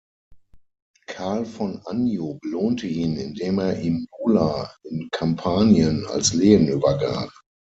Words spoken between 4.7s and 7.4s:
in Kampanien als Lehen übergab.